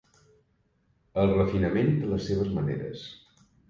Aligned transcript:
El 1.25 1.35
refinament 1.37 1.95
de 2.01 2.13
les 2.17 2.29
seves 2.33 2.53
maneres. 2.61 3.09